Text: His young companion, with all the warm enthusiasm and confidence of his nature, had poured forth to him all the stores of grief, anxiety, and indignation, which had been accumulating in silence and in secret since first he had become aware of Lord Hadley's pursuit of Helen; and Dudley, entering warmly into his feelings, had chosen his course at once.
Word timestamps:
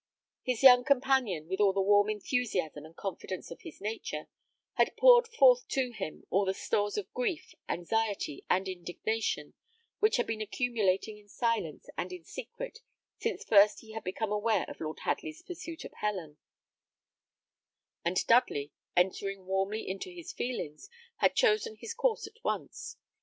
His 0.41 0.63
young 0.63 0.83
companion, 0.83 1.47
with 1.47 1.59
all 1.59 1.73
the 1.73 1.79
warm 1.81 2.09
enthusiasm 2.09 2.85
and 2.85 2.95
confidence 2.95 3.51
of 3.51 3.61
his 3.61 3.79
nature, 3.79 4.25
had 4.73 4.97
poured 4.97 5.27
forth 5.27 5.67
to 5.67 5.91
him 5.91 6.25
all 6.31 6.43
the 6.45 6.55
stores 6.55 6.97
of 6.97 7.13
grief, 7.13 7.53
anxiety, 7.69 8.43
and 8.49 8.67
indignation, 8.67 9.53
which 9.99 10.17
had 10.17 10.25
been 10.25 10.41
accumulating 10.41 11.19
in 11.19 11.27
silence 11.27 11.87
and 11.99 12.11
in 12.11 12.23
secret 12.23 12.79
since 13.19 13.43
first 13.43 13.81
he 13.81 13.91
had 13.91 14.03
become 14.03 14.31
aware 14.31 14.65
of 14.67 14.81
Lord 14.81 15.01
Hadley's 15.01 15.43
pursuit 15.43 15.85
of 15.85 15.93
Helen; 15.97 16.39
and 18.03 18.25
Dudley, 18.25 18.71
entering 18.97 19.45
warmly 19.45 19.87
into 19.87 20.09
his 20.09 20.31
feelings, 20.33 20.89
had 21.17 21.35
chosen 21.35 21.75
his 21.75 21.93
course 21.93 22.25
at 22.25 22.43
once. 22.43 22.97